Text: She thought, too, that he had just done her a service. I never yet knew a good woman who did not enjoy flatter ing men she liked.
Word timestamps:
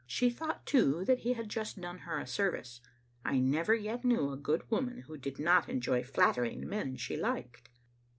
She 0.07 0.31
thought, 0.31 0.65
too, 0.65 1.05
that 1.05 1.19
he 1.19 1.33
had 1.33 1.47
just 1.47 1.79
done 1.79 1.99
her 1.99 2.17
a 2.17 2.25
service. 2.25 2.81
I 3.23 3.37
never 3.37 3.75
yet 3.75 4.03
knew 4.03 4.31
a 4.31 4.35
good 4.35 4.63
woman 4.71 5.01
who 5.01 5.15
did 5.15 5.37
not 5.37 5.69
enjoy 5.69 6.03
flatter 6.03 6.43
ing 6.43 6.67
men 6.67 6.95
she 6.95 7.15
liked. 7.15 7.69